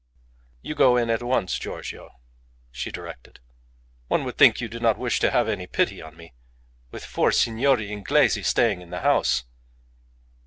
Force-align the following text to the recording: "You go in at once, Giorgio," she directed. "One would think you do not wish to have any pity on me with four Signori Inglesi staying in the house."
"You 0.63 0.73
go 0.73 0.97
in 0.97 1.11
at 1.11 1.21
once, 1.21 1.59
Giorgio," 1.59 2.15
she 2.71 2.89
directed. 2.89 3.39
"One 4.07 4.23
would 4.23 4.35
think 4.35 4.59
you 4.59 4.67
do 4.67 4.79
not 4.79 4.97
wish 4.97 5.19
to 5.19 5.29
have 5.29 5.47
any 5.47 5.67
pity 5.67 6.01
on 6.01 6.17
me 6.17 6.33
with 6.89 7.05
four 7.05 7.31
Signori 7.31 7.89
Inglesi 7.89 8.43
staying 8.43 8.81
in 8.81 8.89
the 8.89 9.01
house." 9.01 9.43